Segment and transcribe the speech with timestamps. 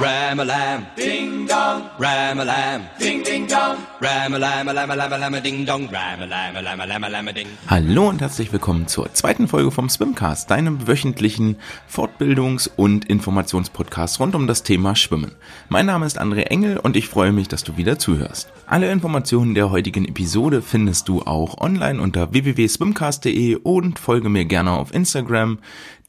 [0.00, 1.82] Ram-a-lam, ding dong.
[1.98, 3.76] Ram-a-lam, ding ding dong.
[4.00, 5.90] Ram-a-lam, a lam a lam a lam a ding dong.
[5.92, 7.46] Ram-a-lam, a lam a lam a lam a ding.
[7.68, 14.34] Hallo und herzlich willkommen zur zweiten Folge vom Swimcast, deinem wöchentlichen Fortbildungs- und Informationspodcast rund
[14.34, 15.32] um das Thema Schwimmen.
[15.68, 18.50] Mein Name ist André Engel und ich freue mich, dass du wieder zuhörst.
[18.66, 24.70] Alle Informationen der heutigen Episode findest du auch online unter www.swimcast.de und folge mir gerne
[24.70, 25.58] auf Instagram,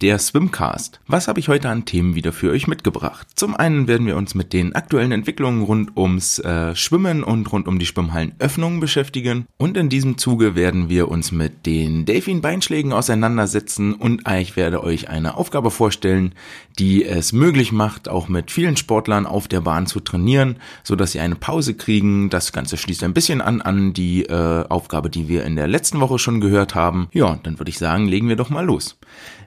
[0.02, 1.00] der Swimcast.
[1.08, 3.28] Was habe ich heute an Themen wieder für euch mitgebracht?
[3.36, 7.68] Zum einen werden wir uns mit den aktuellen Entwicklungen rund ums äh, Schwimmen und rund
[7.68, 13.94] um die Schwimmhallenöffnungen beschäftigen und in diesem Zuge werden wir uns mit den Delfin-Beinschlägen auseinandersetzen
[13.94, 16.34] und ich werde euch eine Aufgabe vorstellen,
[16.80, 21.12] die es möglich macht, auch mit vielen Sportlern auf der Bahn zu trainieren, so dass
[21.12, 22.30] sie eine Pause kriegen.
[22.30, 26.00] Das Ganze schließt ein bisschen an an die äh, Aufgabe, die wir in der letzten
[26.00, 27.08] Woche schon gehört haben.
[27.12, 28.98] Ja, dann würde ich sagen, legen wir doch mal los.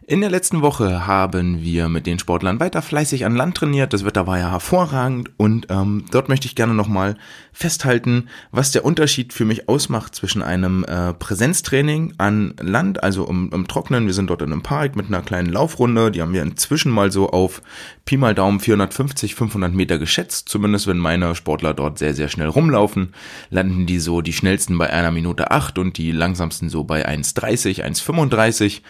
[0.06, 3.94] In der letzten Woche haben wir mit den Sportlern weiter fleißig an Land trainiert.
[3.94, 7.16] Das Wetter war ja hervorragend und ähm, dort möchte ich gerne nochmal
[7.54, 13.50] festhalten, was der Unterschied für mich ausmacht zwischen einem äh, Präsenztraining an Land, also im,
[13.54, 14.04] im Trocknen.
[14.04, 16.10] Wir sind dort in einem Park mit einer kleinen Laufrunde.
[16.10, 17.62] Die haben wir inzwischen mal so auf
[18.04, 20.50] Pi mal Daumen 450, 500 Meter geschätzt.
[20.50, 23.14] Zumindest wenn meine Sportler dort sehr, sehr schnell rumlaufen,
[23.48, 27.82] landen die so die schnellsten bei einer Minute acht und die langsamsten so bei 1,30,
[27.82, 28.82] 1,35.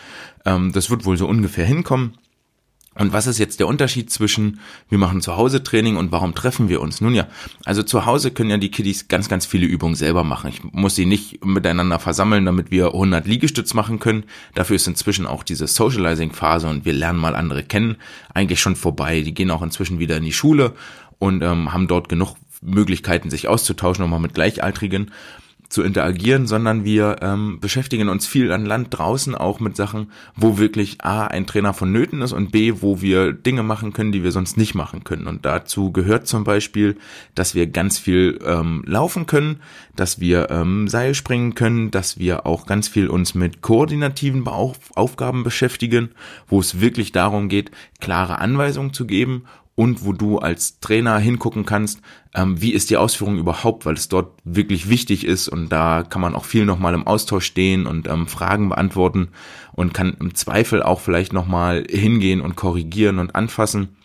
[0.44, 2.18] Ähm, das wird wohl so ungefähr hinkommen.
[2.96, 6.68] Und was ist jetzt der Unterschied zwischen wir machen zu Hause Training und warum treffen
[6.68, 7.00] wir uns?
[7.00, 7.26] Nun ja,
[7.64, 10.50] also zu Hause können ja die Kiddies ganz, ganz viele Übungen selber machen.
[10.50, 14.24] Ich muss sie nicht miteinander versammeln, damit wir 100 Liegestütz machen können.
[14.54, 17.96] Dafür ist inzwischen auch diese Socializing-Phase und wir lernen mal andere kennen
[18.32, 19.22] eigentlich schon vorbei.
[19.22, 20.74] Die gehen auch inzwischen wieder in die Schule
[21.18, 25.10] und ähm, haben dort genug Möglichkeiten, sich auszutauschen, nochmal mit Gleichaltrigen
[25.68, 30.58] zu interagieren, sondern wir ähm, beschäftigen uns viel an Land draußen auch mit Sachen, wo
[30.58, 34.32] wirklich A, ein Trainer vonnöten ist und B, wo wir Dinge machen können, die wir
[34.32, 35.26] sonst nicht machen können.
[35.26, 36.96] Und dazu gehört zum Beispiel,
[37.34, 39.60] dass wir ganz viel ähm, laufen können,
[39.96, 45.44] dass wir ähm, Seil springen können, dass wir auch ganz viel uns mit koordinativen Aufgaben
[45.44, 46.10] beschäftigen,
[46.46, 47.70] wo es wirklich darum geht,
[48.00, 49.44] klare Anweisungen zu geben
[49.76, 52.00] und wo du als Trainer hingucken kannst,
[52.34, 56.20] ähm, wie ist die Ausführung überhaupt, weil es dort wirklich wichtig ist und da kann
[56.20, 59.28] man auch viel nochmal im Austausch stehen und ähm, Fragen beantworten
[59.72, 63.96] und kann im Zweifel auch vielleicht nochmal hingehen und korrigieren und anfassen.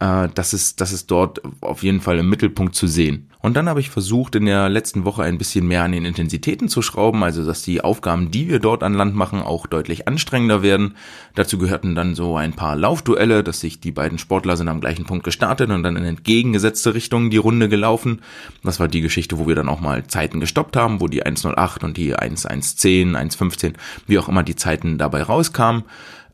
[0.00, 3.30] Äh, das, ist, das ist dort auf jeden Fall im Mittelpunkt zu sehen.
[3.44, 6.70] Und dann habe ich versucht, in der letzten Woche ein bisschen mehr an den Intensitäten
[6.70, 10.62] zu schrauben, also dass die Aufgaben, die wir dort an Land machen, auch deutlich anstrengender
[10.62, 10.96] werden.
[11.34, 15.04] Dazu gehörten dann so ein paar Laufduelle, dass sich die beiden Sportler sind am gleichen
[15.04, 18.22] Punkt gestartet und dann in entgegengesetzte Richtungen die Runde gelaufen.
[18.62, 21.84] Das war die Geschichte, wo wir dann auch mal Zeiten gestoppt haben, wo die 108
[21.84, 23.74] und die 1110, 115,
[24.06, 25.84] wie auch immer die Zeiten dabei rauskamen.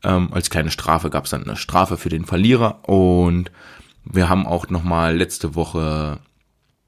[0.05, 3.51] Ähm, als kleine Strafe gab es dann eine Strafe für den Verlierer und
[4.05, 6.19] wir haben auch nochmal letzte Woche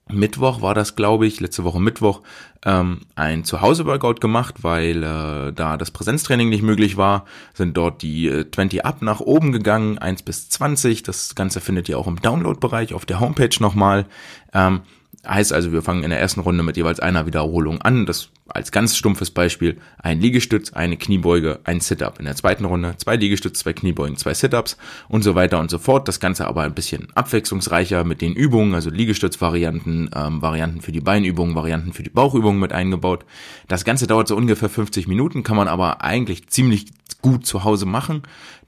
[0.10, 2.22] Mittwoch war das, glaube ich, letzte Woche Mittwoch,
[2.66, 8.28] ähm, ein Zuhause-Workout gemacht, weil äh, da das Präsenztraining nicht möglich war, sind dort die
[8.28, 11.04] äh, 20 Up nach oben gegangen, 1 bis 20.
[11.04, 14.06] Das Ganze findet ihr auch im Download-Bereich auf der Homepage nochmal.
[14.54, 14.82] Ähm,
[15.26, 18.06] Heißt also, wir fangen in der ersten Runde mit jeweils einer Wiederholung an.
[18.06, 22.20] Das als ganz stumpfes Beispiel ein Liegestütz, eine Kniebeuge, ein Sit-up.
[22.20, 25.78] In der zweiten Runde zwei Liegestütz, zwei Kniebeugen, zwei Sit-ups und so weiter und so
[25.78, 26.10] fort.
[26.10, 31.00] Das Ganze aber ein bisschen abwechslungsreicher mit den Übungen, also Liegestütz-Varianten, ähm, Varianten für die
[31.00, 33.26] Beinübungen, Varianten für die Bauchübungen mit eingebaut.
[33.70, 36.88] Das Ganze dauert so ungefähr 50 Minuten, kann man aber eigentlich ziemlich
[37.24, 38.22] gut zu Hause machen.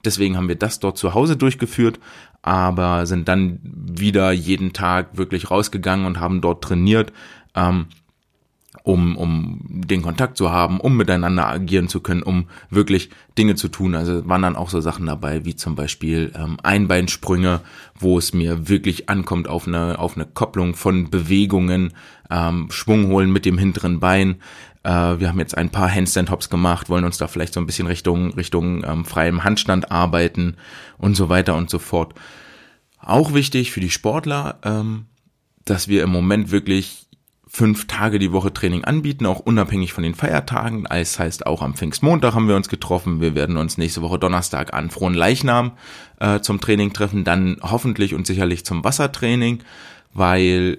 [0.04, 2.00] Deswegen haben wir das dort zu Hause durchgeführt
[2.46, 7.12] aber sind dann wieder jeden Tag wirklich rausgegangen und haben dort trainiert,
[7.56, 7.86] ähm,
[8.84, 13.66] um, um den Kontakt zu haben, um miteinander agieren zu können, um wirklich Dinge zu
[13.66, 13.96] tun.
[13.96, 17.62] Also waren dann auch so Sachen dabei, wie zum Beispiel ähm, Einbeinsprünge,
[17.98, 21.94] wo es mir wirklich ankommt auf eine, auf eine Kopplung von Bewegungen,
[22.30, 24.36] ähm, Schwung holen mit dem hinteren Bein.
[24.86, 27.88] Äh, wir haben jetzt ein paar Handstand-Hops gemacht, wollen uns da vielleicht so ein bisschen
[27.88, 30.56] Richtung, Richtung ähm, freiem Handstand arbeiten
[30.96, 32.14] und so weiter und so fort.
[33.00, 35.06] Auch wichtig für die Sportler, ähm,
[35.64, 37.08] dass wir im Moment wirklich
[37.48, 40.84] fünf Tage die Woche Training anbieten, auch unabhängig von den Feiertagen.
[40.84, 43.20] Das heißt, auch am Pfingstmontag haben wir uns getroffen.
[43.20, 45.72] Wir werden uns nächste Woche Donnerstag an Frohen Leichnam
[46.20, 49.64] äh, zum Training treffen, dann hoffentlich und sicherlich zum Wassertraining,
[50.12, 50.78] weil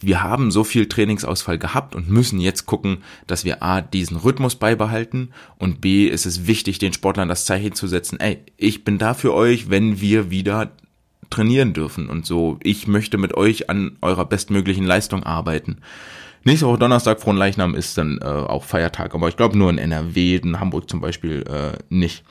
[0.00, 4.56] wir haben so viel Trainingsausfall gehabt und müssen jetzt gucken, dass wir A, diesen Rhythmus
[4.56, 8.98] beibehalten und B, ist es wichtig, den Sportlern das Zeichen zu setzen, ey, ich bin
[8.98, 10.72] da für euch, wenn wir wieder
[11.30, 15.78] trainieren dürfen und so, ich möchte mit euch an eurer bestmöglichen Leistung arbeiten.
[16.44, 20.36] Nächste Woche Donnerstag, Fronleichnam ist dann äh, auch Feiertag, aber ich glaube nur in NRW,
[20.36, 22.24] in Hamburg zum Beispiel äh, nicht.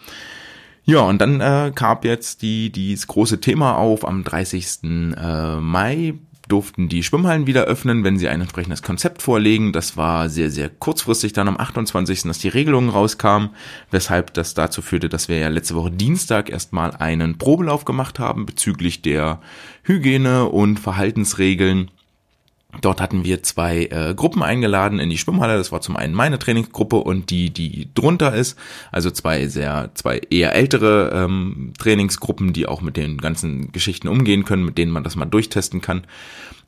[0.86, 4.84] Ja, und dann äh, gab jetzt die, dieses große Thema auf am 30.
[4.84, 6.14] Äh, Mai
[6.48, 9.74] durften die Schwimmhallen wieder öffnen, wenn sie ein entsprechendes Konzept vorlegen.
[9.74, 13.50] Das war sehr, sehr kurzfristig dann am 28., dass die Regelungen rauskamen,
[13.92, 18.46] weshalb das dazu führte, dass wir ja letzte Woche Dienstag erstmal einen Probelauf gemacht haben
[18.46, 19.40] bezüglich der
[19.84, 21.92] Hygiene und Verhaltensregeln
[22.82, 25.58] Dort hatten wir zwei äh, Gruppen eingeladen in die Schwimmhalle.
[25.58, 28.58] Das war zum einen meine Trainingsgruppe und die, die drunter ist.
[28.92, 34.46] Also zwei sehr, zwei eher ältere ähm, Trainingsgruppen, die auch mit den ganzen Geschichten umgehen
[34.46, 36.04] können, mit denen man das mal durchtesten kann.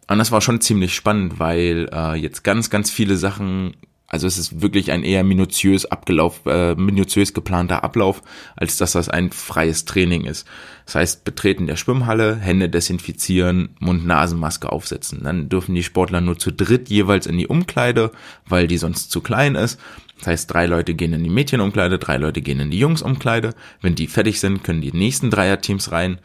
[0.10, 3.74] Und das war schon ziemlich spannend, weil äh, jetzt ganz, ganz viele Sachen
[4.08, 8.24] also es ist wirklich ein eher minutiös abgelauf, äh, minutiös geplanter Ablauf,
[8.56, 10.48] als dass das ein freies Training ist.
[10.86, 15.24] Das heißt, Betreten der Schwimmhalle, Hände desinfizieren, Mund-Nasen-Maske aufsetzen.
[15.24, 18.12] Dann dürfen die Sportler nur zu dritt jeweils in die Umkleide,
[18.48, 19.78] weil die sonst zu klein ist.
[20.20, 23.54] Das heißt, drei Leute gehen in die Mädchenumkleide, drei Leute gehen in die Jungsumkleide.
[23.82, 26.20] Wenn die fertig sind, können die nächsten Dreierteams rein.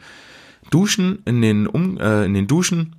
[0.71, 2.95] Duschen in den, um, äh, in den Duschen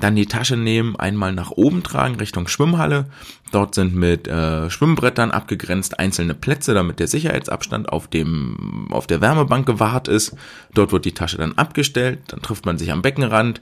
[0.00, 3.06] dann die Tasche nehmen, einmal nach oben tragen Richtung Schwimmhalle.
[3.52, 9.20] Dort sind mit äh, Schwimmbrettern abgegrenzt einzelne Plätze, damit der Sicherheitsabstand auf dem auf der
[9.20, 10.34] Wärmebank gewahrt ist.
[10.74, 13.60] Dort wird die Tasche dann abgestellt, dann trifft man sich am Beckenrand,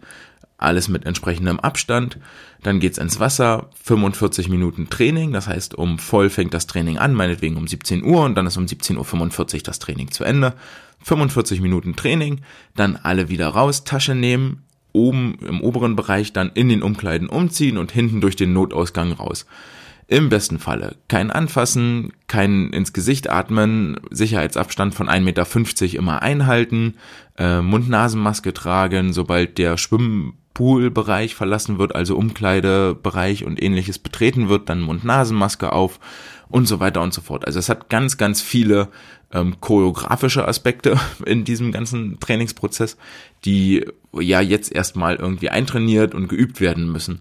[0.56, 2.18] alles mit entsprechendem Abstand.
[2.62, 7.12] Dann geht's ins Wasser, 45 Minuten Training, das heißt, um voll fängt das Training an,
[7.12, 10.54] meinetwegen um 17 Uhr und dann ist um 17.45 Uhr das Training zu Ende.
[11.02, 12.40] 45 Minuten Training,
[12.74, 14.63] dann alle wieder raus, Tasche nehmen,
[14.94, 19.44] oben im oberen Bereich dann in den Umkleiden umziehen und hinten durch den Notausgang raus.
[20.06, 26.94] Im besten Falle kein Anfassen, kein ins Gesicht atmen, Sicherheitsabstand von 1,50 Meter immer einhalten,
[27.38, 34.82] äh, Mund-Nasen-Maske tragen, sobald der Schwimmpoolbereich verlassen wird, also Umkleidebereich und ähnliches betreten wird, dann
[34.82, 35.98] Mund-Nasen-Maske auf
[36.48, 37.46] und so weiter und so fort.
[37.46, 38.88] Also es hat ganz, ganz viele
[39.32, 42.98] ähm, choreografische Aspekte in diesem ganzen Trainingsprozess,
[43.46, 43.86] die
[44.20, 47.20] ja jetzt erstmal irgendwie eintrainiert und geübt werden müssen.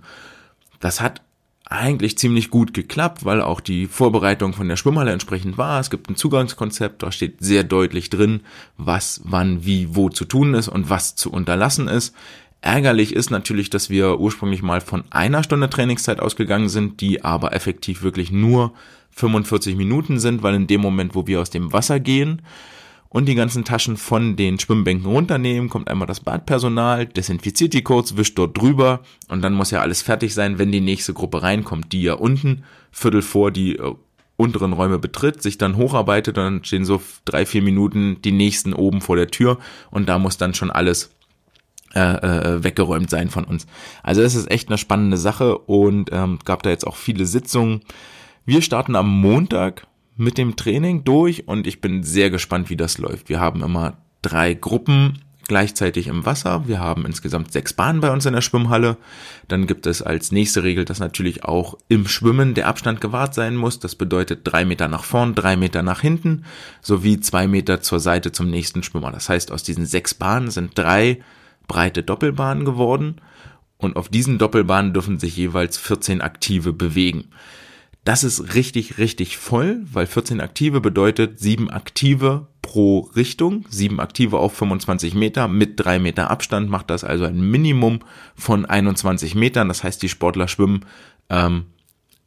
[0.79, 1.21] Das hat
[1.65, 5.79] eigentlich ziemlich gut geklappt, weil auch die Vorbereitung von der Schwimmhalle entsprechend war.
[5.79, 8.41] Es gibt ein Zugangskonzept, da steht sehr deutlich drin,
[8.77, 12.13] was, wann, wie, wo zu tun ist und was zu unterlassen ist.
[12.61, 17.53] Ärgerlich ist natürlich, dass wir ursprünglich mal von einer Stunde Trainingszeit ausgegangen sind, die aber
[17.53, 18.73] effektiv wirklich nur
[19.11, 22.41] 45 Minuten sind, weil in dem Moment, wo wir aus dem Wasser gehen
[23.13, 28.17] und die ganzen Taschen von den Schwimmbänken runternehmen, kommt einmal das Badpersonal, desinfiziert die kurz,
[28.17, 31.93] wischt dort drüber und dann muss ja alles fertig sein, wenn die nächste Gruppe reinkommt,
[31.93, 33.93] die ja unten Viertel vor die äh,
[34.35, 38.99] unteren Räume betritt, sich dann hocharbeitet dann stehen so drei, vier Minuten die nächsten oben
[38.99, 39.59] vor der Tür
[39.91, 41.11] und da muss dann schon alles
[41.93, 43.67] äh, äh, weggeräumt sein von uns.
[44.01, 47.81] Also es ist echt eine spannende Sache und ähm, gab da jetzt auch viele Sitzungen.
[48.43, 52.97] Wir starten am Montag mit dem Training durch und ich bin sehr gespannt, wie das
[52.97, 53.29] läuft.
[53.29, 56.67] Wir haben immer drei Gruppen gleichzeitig im Wasser.
[56.67, 58.97] Wir haben insgesamt sechs Bahnen bei uns in der Schwimmhalle.
[59.47, 63.55] Dann gibt es als nächste Regel, dass natürlich auch im Schwimmen der Abstand gewahrt sein
[63.55, 63.79] muss.
[63.79, 66.45] Das bedeutet drei Meter nach vorn, drei Meter nach hinten,
[66.81, 69.11] sowie zwei Meter zur Seite zum nächsten Schwimmer.
[69.11, 71.21] Das heißt, aus diesen sechs Bahnen sind drei
[71.67, 73.15] breite Doppelbahnen geworden
[73.77, 77.25] und auf diesen Doppelbahnen dürfen sich jeweils 14 Aktive bewegen.
[78.03, 84.39] Das ist richtig, richtig voll, weil 14 Aktive bedeutet 7 Aktive pro Richtung, 7 Aktive
[84.39, 87.99] auf 25 Meter mit 3 Meter Abstand macht das also ein Minimum
[88.35, 89.69] von 21 Metern.
[89.69, 90.85] Das heißt, die Sportler schwimmen
[91.29, 91.67] ähm,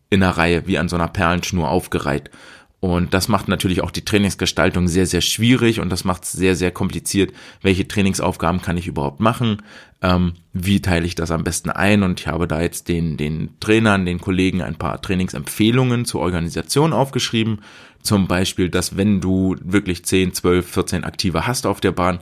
[0.08, 2.30] in einer Reihe wie an so einer Perlenschnur aufgereiht.
[2.78, 6.54] Und das macht natürlich auch die Trainingsgestaltung sehr, sehr schwierig und das macht es sehr,
[6.54, 7.32] sehr kompliziert.
[7.62, 9.62] Welche Trainingsaufgaben kann ich überhaupt machen?
[10.02, 12.02] Ähm, wie teile ich das am besten ein?
[12.02, 16.92] Und ich habe da jetzt den, den Trainern, den Kollegen ein paar Trainingsempfehlungen zur Organisation
[16.92, 17.62] aufgeschrieben.
[18.02, 22.20] Zum Beispiel, dass wenn du wirklich 10, 12, 14 Aktive hast auf der Bahn,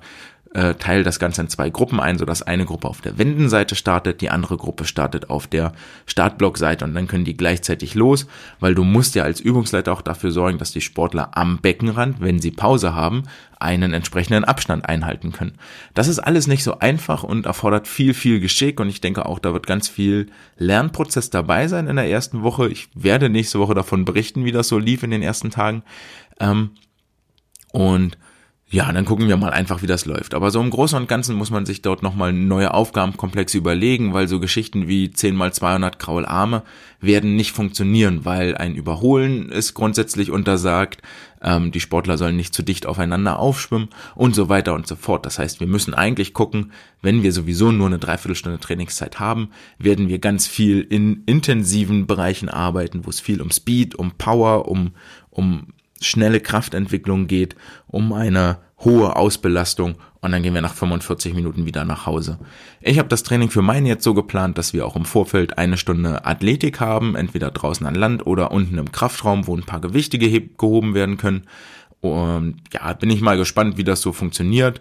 [0.54, 4.20] äh, teile das Ganze in zwei Gruppen ein, sodass eine Gruppe auf der Wendenseite startet,
[4.20, 5.72] die andere Gruppe startet auf der
[6.06, 8.26] Startblockseite und dann können die gleichzeitig los,
[8.60, 12.40] weil du musst ja als Übungsleiter auch dafür sorgen, dass die Sportler am Beckenrand, wenn
[12.40, 13.24] sie Pause haben,
[13.58, 15.58] einen entsprechenden Abstand einhalten können.
[15.92, 19.40] Das ist alles nicht so einfach und erfordert viel, viel Geschick und ich denke auch,
[19.40, 22.68] da wird ganz viel Lernprozess dabei sein in der ersten Woche.
[22.68, 25.82] Ich werde nächste Woche davon berichten, wie das so lief in den ersten Tagen.
[26.38, 26.70] Ähm,
[27.72, 28.16] und
[28.74, 30.34] ja, dann gucken wir mal einfach, wie das läuft.
[30.34, 34.26] Aber so im Großen und Ganzen muss man sich dort nochmal neue Aufgabenkomplexe überlegen, weil
[34.26, 36.64] so Geschichten wie 10 mal 200 graue Arme
[37.00, 41.02] werden nicht funktionieren, weil ein Überholen ist grundsätzlich untersagt,
[41.40, 45.24] ähm, die Sportler sollen nicht zu dicht aufeinander aufschwimmen und so weiter und so fort.
[45.24, 50.08] Das heißt, wir müssen eigentlich gucken, wenn wir sowieso nur eine Dreiviertelstunde Trainingszeit haben, werden
[50.08, 54.94] wir ganz viel in intensiven Bereichen arbeiten, wo es viel um Speed, um Power, um,
[55.30, 55.68] um
[56.00, 57.54] schnelle Kraftentwicklung geht,
[57.86, 62.38] um eine hohe Ausbelastung und dann gehen wir nach 45 Minuten wieder nach Hause.
[62.80, 65.76] Ich habe das Training für meinen jetzt so geplant, dass wir auch im Vorfeld eine
[65.76, 70.18] Stunde Athletik haben, entweder draußen an Land oder unten im Kraftraum, wo ein paar Gewichte
[70.18, 71.44] gehoben werden können.
[72.00, 74.80] Und ja, bin ich mal gespannt, wie das so funktioniert.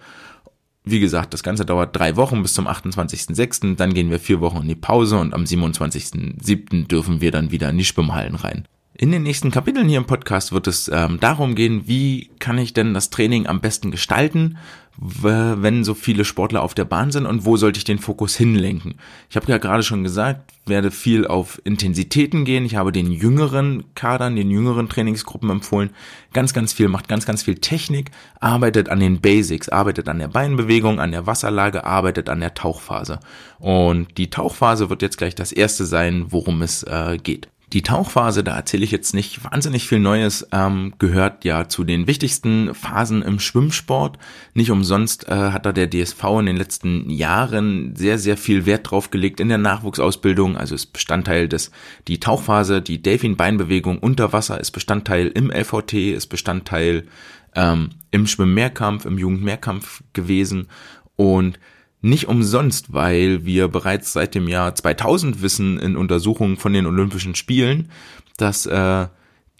[0.85, 3.75] Wie gesagt, das Ganze dauert drei Wochen bis zum 28.06.
[3.75, 6.87] Dann gehen wir vier Wochen in die Pause und am 27.07.
[6.87, 8.67] dürfen wir dann wieder in die Schwimmhallen rein.
[8.95, 12.73] In den nächsten Kapiteln hier im Podcast wird es ähm, darum gehen, wie kann ich
[12.73, 14.59] denn das Training am besten gestalten,
[14.97, 18.93] wenn so viele Sportler auf der Bahn sind und wo sollte ich den Fokus hinlenken.
[19.31, 22.65] Ich habe ja gerade schon gesagt, werde viel auf Intensitäten gehen.
[22.65, 25.89] Ich habe den jüngeren Kadern, den jüngeren Trainingsgruppen empfohlen.
[26.31, 30.27] Ganz, ganz viel, macht ganz, ganz viel Technik, arbeitet an den Basics, arbeitet an der
[30.27, 33.19] Beinbewegung, an der Wasserlage, arbeitet an der Tauchphase.
[33.57, 37.49] Und die Tauchphase wird jetzt gleich das erste sein, worum es äh, geht.
[37.73, 42.05] Die Tauchphase, da erzähle ich jetzt nicht wahnsinnig viel Neues, ähm, gehört ja zu den
[42.05, 44.19] wichtigsten Phasen im Schwimmsport.
[44.53, 48.91] Nicht umsonst äh, hat da der DSV in den letzten Jahren sehr, sehr viel Wert
[48.91, 50.55] drauf gelegt in der Nachwuchsausbildung.
[50.55, 51.71] Also ist Bestandteil des,
[52.07, 57.07] die Tauchphase, die Delfin-Beinbewegung unter Wasser ist Bestandteil im LVT, ist Bestandteil
[57.55, 60.67] ähm, im Schwimmmehrkampf, im Jugendmehrkampf gewesen.
[61.15, 61.57] Und
[62.03, 67.33] nicht umsonst, weil wir bereits seit dem Jahr 2000 wissen in Untersuchungen von den Olympischen
[67.33, 67.89] Spielen,
[68.35, 69.07] dass äh,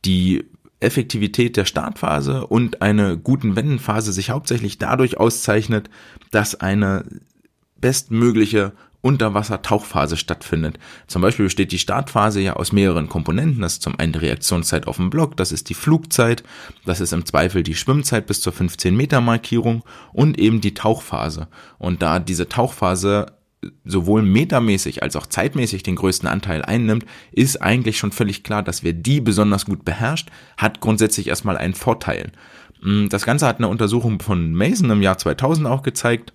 [0.03, 0.43] die
[0.81, 5.89] Effektivität der Startphase und eine guten Wendenphase sich hauptsächlich dadurch auszeichnet,
[6.31, 7.05] dass eine
[7.79, 8.73] bestmögliche
[9.03, 10.79] Unterwasser-Tauchphase stattfindet.
[11.07, 13.61] Zum Beispiel besteht die Startphase ja aus mehreren Komponenten.
[13.61, 16.43] Das ist zum einen die Reaktionszeit auf dem Block, das ist die Flugzeit,
[16.85, 19.83] das ist im Zweifel die Schwimmzeit bis zur 15 Meter Markierung
[20.13, 21.47] und eben die Tauchphase.
[21.77, 23.27] Und da diese Tauchphase
[23.85, 28.83] sowohl metermäßig als auch zeitmäßig den größten Anteil einnimmt, ist eigentlich schon völlig klar, dass
[28.83, 32.31] wer die besonders gut beherrscht, hat grundsätzlich erstmal einen Vorteil.
[33.09, 36.33] Das Ganze hat eine Untersuchung von Mason im Jahr 2000 auch gezeigt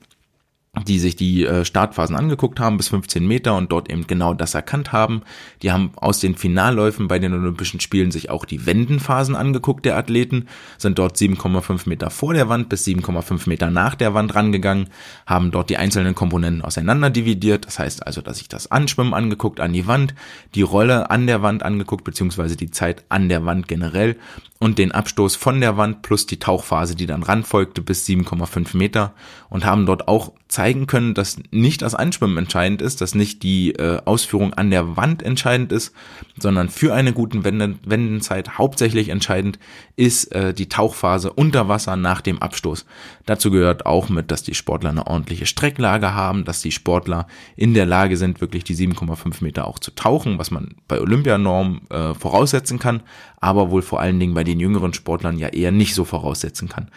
[0.87, 4.55] die sich die äh, Startphasen angeguckt haben bis 15 Meter und dort eben genau das
[4.55, 5.23] erkannt haben.
[5.63, 9.97] Die haben aus den Finalläufen bei den Olympischen Spielen sich auch die Wendenphasen angeguckt der
[9.97, 14.89] Athleten, sind dort 7,5 Meter vor der Wand bis 7,5 Meter nach der Wand rangegangen,
[15.27, 17.67] haben dort die einzelnen Komponenten auseinander dividiert.
[17.67, 20.15] Das heißt also, dass ich das Anschwimmen angeguckt an die Wand,
[20.55, 24.17] die Rolle an der Wand angeguckt, beziehungsweise die Zeit an der Wand generell
[24.59, 29.15] und den Abstoß von der Wand plus die Tauchphase, die dann ranfolgte bis 7,5 Meter
[29.49, 33.73] und haben dort auch zeigen können, dass nicht das Einschwimmen entscheidend ist, dass nicht die
[33.73, 35.93] äh, Ausführung an der Wand entscheidend ist,
[36.41, 39.59] sondern für eine gute Wendenzeit hauptsächlich entscheidend
[39.97, 42.87] ist äh, die Tauchphase unter Wasser nach dem Abstoß.
[43.27, 47.75] Dazu gehört auch mit, dass die Sportler eine ordentliche Strecklage haben, dass die Sportler in
[47.75, 52.15] der Lage sind, wirklich die 7,5 Meter auch zu tauchen, was man bei Olympianorm äh,
[52.15, 53.03] voraussetzen kann,
[53.39, 56.91] aber wohl vor allen Dingen bei den jüngeren Sportlern ja eher nicht so voraussetzen kann.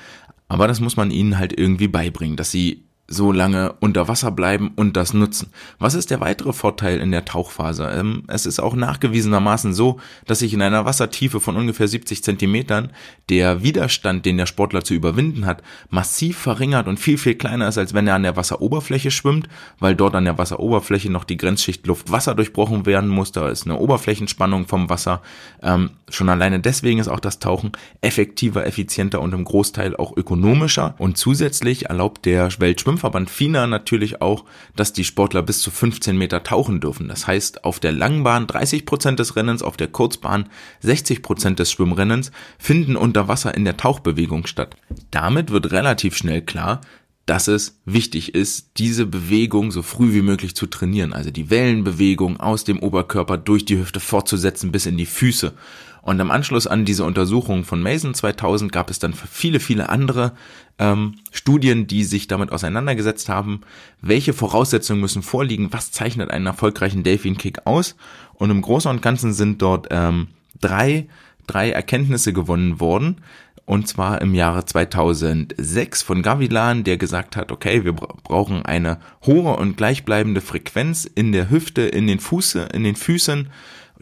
[0.48, 4.72] Aber das muss man ihnen halt irgendwie beibringen, dass sie so lange unter Wasser bleiben
[4.76, 5.52] und das nutzen.
[5.80, 7.90] Was ist der weitere Vorteil in der Tauchphase?
[7.94, 12.92] Ähm, es ist auch nachgewiesenermaßen so, dass sich in einer Wassertiefe von ungefähr 70 Zentimetern
[13.30, 17.78] der Widerstand, den der Sportler zu überwinden hat, massiv verringert und viel, viel kleiner ist,
[17.78, 19.50] als wenn er an der Wasseroberfläche schwimmt,
[19.80, 23.34] weil dort an der Wasseroberfläche noch die Grenzschicht Luft-Wasser durchbrochen werden muss.
[23.34, 25.22] Da ist eine Oberflächenspannung vom Wasser.
[25.62, 30.96] Ähm, schon alleine deswegen ist auch das Tauchen effektiver, effizienter und im Großteil auch ökonomischer.
[30.98, 36.16] Und zusätzlich erlaubt der Weltschwimm Schwimmverband FINA natürlich auch, dass die Sportler bis zu 15
[36.16, 37.08] Meter tauchen dürfen.
[37.08, 40.50] Das heißt, auf der Langbahn 30 Prozent des Rennens, auf der Kurzbahn
[40.82, 44.76] 60 Prozent des Schwimmrennens finden unter Wasser in der Tauchbewegung statt.
[45.10, 46.82] Damit wird relativ schnell klar,
[47.26, 51.14] dass es wichtig ist, diese Bewegung so früh wie möglich zu trainieren.
[51.14, 55.54] Also die Wellenbewegung aus dem Oberkörper durch die Hüfte fortzusetzen bis in die Füße.
[56.02, 60.34] Und im Anschluss an diese Untersuchung von Mason 2000 gab es dann viele, viele andere
[60.80, 63.62] ähm, Studien, die sich damit auseinandergesetzt haben,
[64.02, 67.96] welche Voraussetzungen müssen vorliegen, was zeichnet einen erfolgreichen Delfin-Kick aus.
[68.34, 70.30] Und im Großen und Ganzen sind dort ähm,
[70.60, 71.08] drei,
[71.46, 73.18] drei Erkenntnisse gewonnen worden.
[73.66, 79.56] Und zwar im Jahre 2006 von Gavilan, der gesagt hat, okay, wir brauchen eine hohe
[79.56, 83.50] und gleichbleibende Frequenz in der Hüfte, in den Fuße, in den Füßen,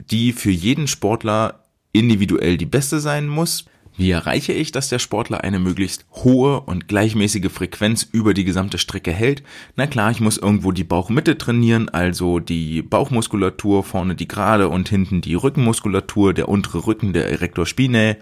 [0.10, 1.59] die für jeden Sportler
[1.92, 3.66] individuell die beste sein muss.
[4.00, 8.78] Wie erreiche ich, dass der Sportler eine möglichst hohe und gleichmäßige Frequenz über die gesamte
[8.78, 9.44] Strecke hält?
[9.76, 14.88] Na klar, ich muss irgendwo die Bauchmitte trainieren, also die Bauchmuskulatur, vorne die gerade und
[14.88, 18.16] hinten die Rückenmuskulatur, der untere Rücken, der Erector spinae,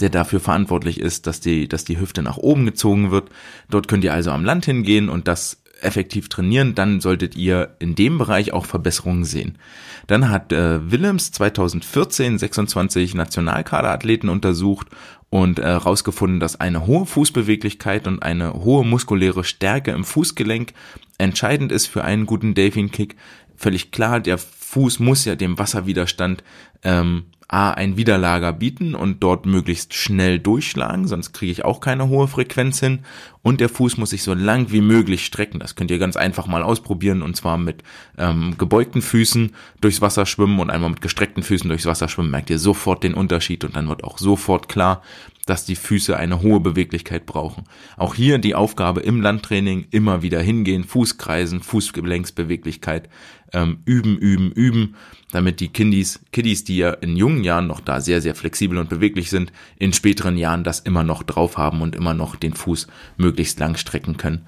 [0.00, 3.28] der dafür verantwortlich ist, dass die, dass die Hüfte nach oben gezogen wird.
[3.68, 7.94] Dort könnt ihr also am Land hingehen und das effektiv trainieren, dann solltet ihr in
[7.94, 9.58] dem Bereich auch Verbesserungen sehen.
[10.06, 14.88] Dann hat äh, Willems 2014 26 Nationalkaderathleten untersucht
[15.30, 20.72] und herausgefunden, äh, dass eine hohe Fußbeweglichkeit und eine hohe muskuläre Stärke im Fußgelenk
[21.18, 23.16] entscheidend ist für einen guten Delfin Kick.
[23.56, 26.42] Völlig klar, der Fuß muss ja dem Wasserwiderstand
[26.82, 32.08] ähm, A, ein Widerlager bieten und dort möglichst schnell durchschlagen, sonst kriege ich auch keine
[32.08, 33.00] hohe Frequenz hin.
[33.42, 35.58] Und der Fuß muss sich so lang wie möglich strecken.
[35.58, 37.82] Das könnt ihr ganz einfach mal ausprobieren und zwar mit
[38.18, 42.30] ähm, gebeugten Füßen durchs Wasser schwimmen und einmal mit gestreckten Füßen durchs Wasser schwimmen.
[42.30, 45.02] Merkt ihr sofort den Unterschied und dann wird auch sofort klar,
[45.46, 47.64] dass die Füße eine hohe Beweglichkeit brauchen.
[47.96, 53.08] Auch hier die Aufgabe im Landtraining immer wieder hingehen, Fußkreisen, Fußgelenksbeweglichkeit
[53.52, 54.94] ähm, üben, üben, üben,
[55.30, 58.88] damit die Kiddies, Kiddies, die ja in jungen Jahren noch da sehr, sehr flexibel und
[58.88, 62.86] beweglich sind, in späteren Jahren das immer noch drauf haben und immer noch den Fuß
[63.16, 64.46] möglichst lang strecken können.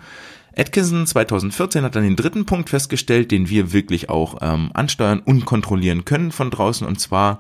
[0.57, 5.45] Atkinson 2014 hat dann den dritten Punkt festgestellt, den wir wirklich auch ähm, ansteuern und
[5.45, 6.87] kontrollieren können von draußen.
[6.87, 7.39] Und zwar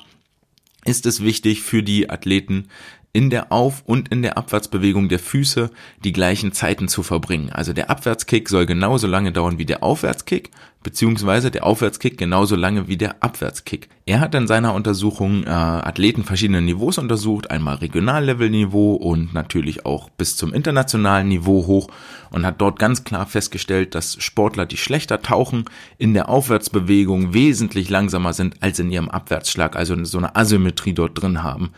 [0.85, 2.69] ist es wichtig für die Athleten,
[3.14, 5.71] in der Auf- und in der Abwärtsbewegung der Füße
[6.02, 7.50] die gleichen Zeiten zu verbringen.
[7.50, 10.50] Also der Abwärtskick soll genauso lange dauern wie der Aufwärtskick,
[10.83, 13.90] beziehungsweise der Aufwärtskick genauso lange wie der Abwärtskick.
[14.07, 20.09] Er hat in seiner Untersuchung äh, Athleten verschiedener Niveaus untersucht, einmal Regionallevelniveau und natürlich auch
[20.09, 21.88] bis zum internationalen Niveau hoch
[22.31, 25.66] und hat dort ganz klar festgestellt, dass Sportler, die schlechter tauchen,
[25.99, 31.21] in der Aufwärtsbewegung wesentlich langsamer sind als in ihrem Abwärtsschlag, also so eine Asymmetrie dort
[31.21, 31.73] drin haben.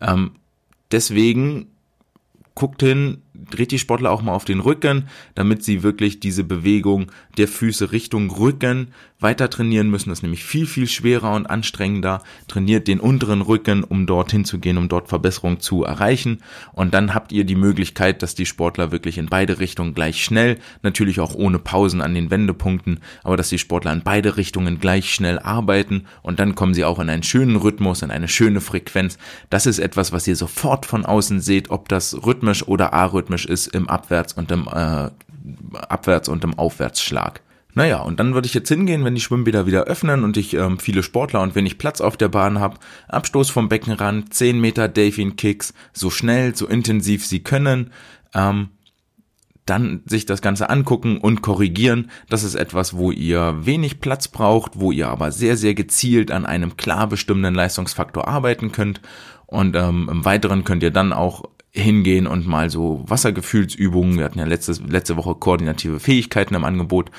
[0.00, 0.32] Ähm,
[0.92, 1.70] Deswegen
[2.60, 7.10] guckt hin, dreht die Sportler auch mal auf den Rücken, damit sie wirklich diese Bewegung
[7.38, 8.88] der Füße Richtung Rücken
[9.18, 10.08] weiter trainieren müssen.
[10.08, 12.22] Das ist nämlich viel, viel schwerer und anstrengender.
[12.48, 16.38] Trainiert den unteren Rücken, um dorthin zu gehen, um dort Verbesserung zu erreichen.
[16.72, 20.58] Und dann habt ihr die Möglichkeit, dass die Sportler wirklich in beide Richtungen gleich schnell,
[20.82, 25.12] natürlich auch ohne Pausen an den Wendepunkten, aber dass die Sportler in beide Richtungen gleich
[25.12, 29.18] schnell arbeiten und dann kommen sie auch in einen schönen Rhythmus, in eine schöne Frequenz.
[29.50, 32.16] Das ist etwas, was ihr sofort von außen seht, ob das
[32.50, 35.10] rhythmisch oder arhythmisch rhythmisch ist im Abwärts- und im äh,
[35.88, 37.40] Abwärts- und im Aufwärtsschlag.
[37.72, 40.80] Naja, und dann würde ich jetzt hingehen, wenn die Schwimmbäder wieder öffnen und ich ähm,
[40.80, 45.72] viele Sportler und wenig Platz auf der Bahn habe, Abstoß vom Beckenrand, 10 Meter Delfin-Kicks,
[45.92, 47.92] so schnell, so intensiv sie können,
[48.34, 48.70] ähm,
[49.66, 52.10] dann sich das Ganze angucken und korrigieren.
[52.28, 56.46] Das ist etwas, wo ihr wenig Platz braucht, wo ihr aber sehr, sehr gezielt an
[56.46, 59.00] einem klar bestimmten Leistungsfaktor arbeiten könnt.
[59.46, 64.38] Und ähm, im Weiteren könnt ihr dann auch hingehen und mal so Wassergefühlsübungen, wir hatten
[64.38, 67.10] ja letzte, letzte Woche koordinative Fähigkeiten im Angebot,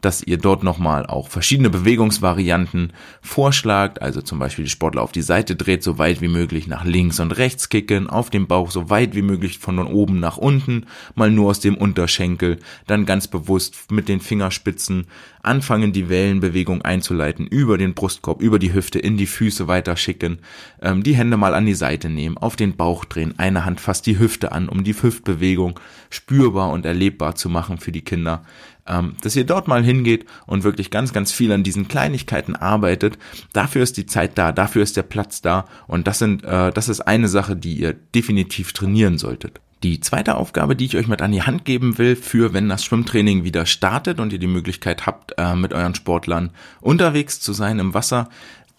[0.00, 5.22] dass ihr dort nochmal auch verschiedene Bewegungsvarianten vorschlagt, also zum Beispiel die Sportler auf die
[5.22, 8.90] Seite dreht, so weit wie möglich nach links und rechts kicken, auf dem Bauch so
[8.90, 13.90] weit wie möglich von oben nach unten, mal nur aus dem Unterschenkel, dann ganz bewusst
[13.90, 15.06] mit den Fingerspitzen
[15.42, 20.38] anfangen, die Wellenbewegung einzuleiten, über den Brustkorb, über die Hüfte, in die Füße weiter schicken,
[20.80, 24.06] ähm, die Hände mal an die Seite nehmen, auf den Bauch drehen, eine Hand fasst
[24.06, 25.80] die Hüfte an, um die Hüftbewegung
[26.10, 28.44] spürbar und erlebbar zu machen für die Kinder
[28.88, 33.18] ähm, dass ihr dort mal hingeht und wirklich ganz, ganz viel an diesen Kleinigkeiten arbeitet.
[33.52, 36.88] Dafür ist die Zeit da, dafür ist der Platz da und das sind, äh, das
[36.88, 39.60] ist eine Sache, die ihr definitiv trainieren solltet.
[39.84, 42.84] Die zweite Aufgabe, die ich euch mit an die Hand geben will, für wenn das
[42.84, 47.78] Schwimmtraining wieder startet und ihr die Möglichkeit habt, äh, mit euren Sportlern unterwegs zu sein
[47.78, 48.28] im Wasser,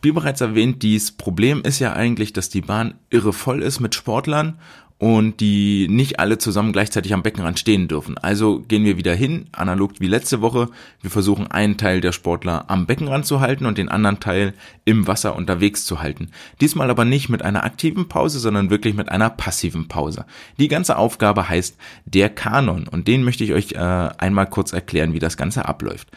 [0.01, 3.95] wie bereits erwähnt, dies Problem ist ja eigentlich, dass die Bahn irre voll ist mit
[3.95, 4.57] Sportlern
[4.99, 8.17] und die nicht alle zusammen gleichzeitig am Beckenrand stehen dürfen.
[8.17, 10.67] Also gehen wir wieder hin, analog wie letzte Woche.
[11.01, 15.07] Wir versuchen einen Teil der Sportler am Beckenrand zu halten und den anderen Teil im
[15.07, 16.31] Wasser unterwegs zu halten.
[16.59, 20.25] Diesmal aber nicht mit einer aktiven Pause, sondern wirklich mit einer passiven Pause.
[20.59, 25.13] Die ganze Aufgabe heißt der Kanon und den möchte ich euch äh, einmal kurz erklären,
[25.13, 26.09] wie das Ganze abläuft.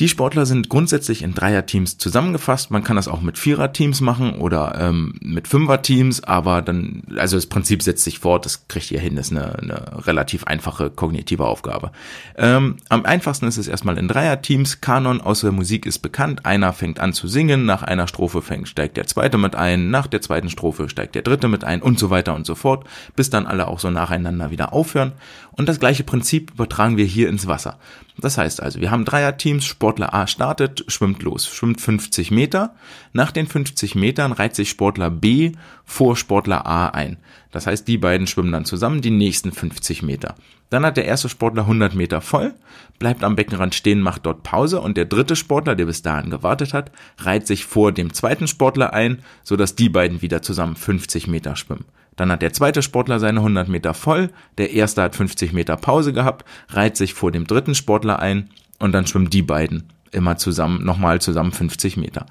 [0.00, 2.70] Die Sportler sind grundsätzlich in Dreierteams zusammengefasst.
[2.70, 7.46] Man kann das auch mit Viererteams machen oder ähm, mit Fünferteams, aber dann, also das
[7.46, 11.44] Prinzip setzt sich fort, das kriegt ihr hin, das ist eine, eine relativ einfache kognitive
[11.44, 11.90] Aufgabe.
[12.36, 14.80] Ähm, am einfachsten ist es erstmal in Dreierteams.
[14.80, 16.46] Kanon aus der Musik ist bekannt.
[16.46, 20.06] Einer fängt an zu singen, nach einer Strophe fängt, steigt der zweite mit ein, nach
[20.06, 23.30] der zweiten Strophe steigt der dritte mit ein und so weiter und so fort, bis
[23.30, 25.12] dann alle auch so nacheinander wieder aufhören.
[25.58, 27.80] Und das gleiche Prinzip übertragen wir hier ins Wasser.
[28.16, 32.76] Das heißt also, wir haben Dreierteams, Sportler A startet, schwimmt los, schwimmt 50 Meter.
[33.12, 35.50] Nach den 50 Metern reiht sich Sportler B
[35.84, 37.16] vor Sportler A ein.
[37.50, 40.36] Das heißt, die beiden schwimmen dann zusammen die nächsten 50 Meter.
[40.70, 42.54] Dann hat der erste Sportler 100 Meter voll,
[43.00, 46.72] bleibt am Beckenrand stehen, macht dort Pause und der dritte Sportler, der bis dahin gewartet
[46.72, 51.56] hat, reiht sich vor dem zweiten Sportler ein, sodass die beiden wieder zusammen 50 Meter
[51.56, 51.84] schwimmen.
[52.18, 56.12] Dann hat der zweite Sportler seine 100 Meter voll, der erste hat 50 Meter Pause
[56.12, 58.50] gehabt, reiht sich vor dem dritten Sportler ein
[58.80, 62.26] und dann schwimmen die beiden immer zusammen, nochmal zusammen 50 Meter.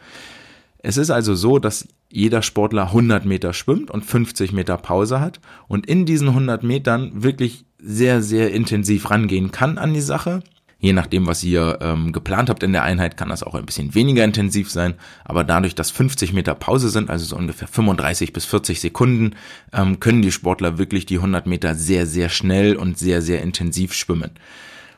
[0.80, 5.40] Es ist also so, dass jeder Sportler 100 Meter schwimmt und 50 Meter Pause hat
[5.70, 10.44] und in diesen 100 Metern wirklich sehr, sehr intensiv rangehen kann an die Sache.
[10.80, 13.96] Je nachdem, was ihr ähm, geplant habt in der Einheit, kann das auch ein bisschen
[13.96, 14.94] weniger intensiv sein.
[15.26, 19.36] Aber dadurch, dass 50 Meter Pause sind, also so ungefähr 35 bis 40 Sekunden,
[19.74, 23.94] ähm, können die Sportler wirklich die 100 Meter sehr, sehr schnell und sehr, sehr intensiv
[23.94, 24.32] schwimmen.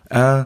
[0.09, 0.45] Äh,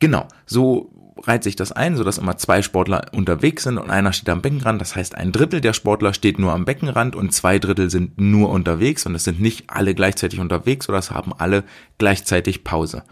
[0.00, 0.90] genau, so
[1.24, 4.80] reiht sich das ein, sodass immer zwei Sportler unterwegs sind und einer steht am Beckenrand.
[4.80, 8.50] Das heißt, ein Drittel der Sportler steht nur am Beckenrand und zwei Drittel sind nur
[8.50, 11.64] unterwegs und es sind nicht alle gleichzeitig unterwegs oder es haben alle
[11.98, 13.04] gleichzeitig Pause.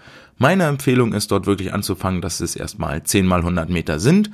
[0.42, 4.30] Meine Empfehlung ist dort wirklich anzufangen, dass es erstmal 10 mal 100 Meter sind.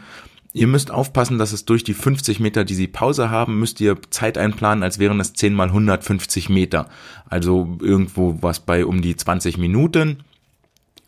[0.53, 3.97] Ihr müsst aufpassen, dass es durch die 50 Meter, die sie Pause haben, müsst ihr
[4.11, 6.89] Zeit einplanen, als wären es 10 mal 150 Meter.
[7.29, 10.23] Also irgendwo was bei um die 20 Minuten.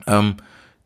[0.08, 0.34] Ähm,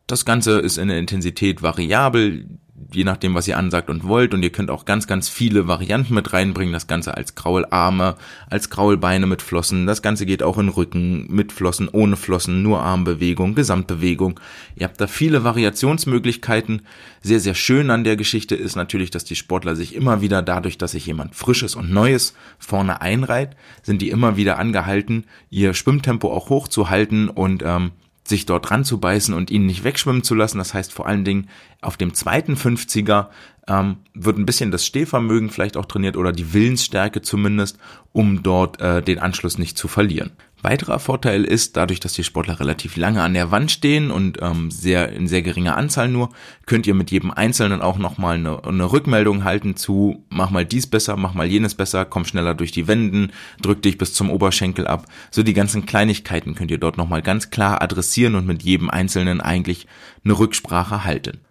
[0.05, 2.45] das Ganze ist in der Intensität variabel,
[2.91, 4.33] je nachdem, was ihr ansagt und wollt.
[4.33, 6.73] Und ihr könnt auch ganz, ganz viele Varianten mit reinbringen.
[6.73, 8.15] Das Ganze als Kraularme,
[8.49, 9.85] als Kraulbeine mit Flossen.
[9.85, 14.39] Das Ganze geht auch in Rücken, mit Flossen, ohne Flossen, nur Armbewegung, Gesamtbewegung.
[14.75, 16.83] Ihr habt da viele Variationsmöglichkeiten.
[17.21, 20.77] Sehr, sehr schön an der Geschichte ist natürlich, dass die Sportler sich immer wieder dadurch,
[20.77, 26.31] dass sich jemand Frisches und Neues vorne einreiht, sind die immer wieder angehalten, ihr Schwimmtempo
[26.31, 27.91] auch hochzuhalten und ähm,
[28.25, 30.57] sich dort ranzubeißen und ihn nicht wegschwimmen zu lassen.
[30.57, 31.49] Das heißt vor allen Dingen
[31.81, 33.27] auf dem zweiten 50er
[33.67, 37.77] ähm, wird ein bisschen das Stehvermögen vielleicht auch trainiert oder die Willensstärke zumindest,
[38.11, 40.31] um dort äh, den Anschluss nicht zu verlieren.
[40.63, 44.71] Weiterer Vorteil ist, dadurch, dass die Sportler relativ lange an der Wand stehen und ähm,
[44.71, 46.29] sehr in sehr geringer Anzahl nur,
[46.65, 50.87] könnt ihr mit jedem Einzelnen auch nochmal eine, eine Rückmeldung halten zu, mach mal dies
[50.87, 54.87] besser, mach mal jenes besser, komm schneller durch die Wänden, drück dich bis zum Oberschenkel
[54.87, 55.05] ab.
[55.31, 59.41] So die ganzen Kleinigkeiten könnt ihr dort nochmal ganz klar adressieren und mit jedem Einzelnen
[59.41, 59.85] eigentlich
[60.23, 61.42] eine Rücksprache halten.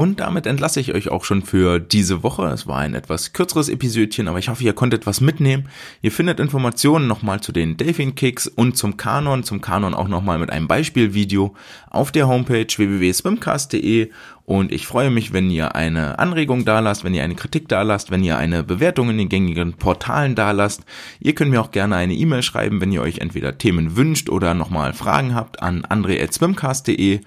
[0.00, 2.46] Und damit entlasse ich euch auch schon für diese Woche.
[2.46, 5.68] Es war ein etwas kürzeres Episödchen, aber ich hoffe, ihr konntet was mitnehmen.
[6.02, 10.38] Ihr findet Informationen nochmal zu den Delfin Kicks und zum Kanon, zum Kanon auch nochmal
[10.38, 11.52] mit einem Beispielvideo
[11.90, 14.10] auf der Homepage www.swimcast.de
[14.48, 18.24] und ich freue mich, wenn ihr eine Anregung dalasst, wenn ihr eine Kritik dalasst, wenn
[18.24, 20.84] ihr eine Bewertung in den gängigen Portalen dalasst.
[21.20, 24.54] Ihr könnt mir auch gerne eine E-Mail schreiben, wenn ihr euch entweder Themen wünscht oder
[24.54, 27.20] nochmal Fragen habt an andre.swimcast.de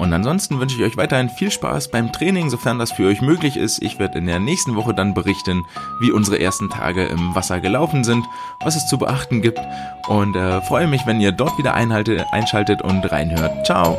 [0.00, 3.58] und ansonsten wünsche ich euch weiterhin viel Spaß beim Training, sofern das für euch möglich
[3.58, 3.82] ist.
[3.82, 5.66] Ich werde in der nächsten Woche dann berichten,
[6.00, 8.24] wie unsere ersten Tage im Wasser gelaufen sind,
[8.64, 9.60] was es zu beachten gibt
[10.08, 13.66] und äh, freue mich, wenn ihr dort wieder einhaltet, einschaltet und reinhört.
[13.66, 13.98] Ciao!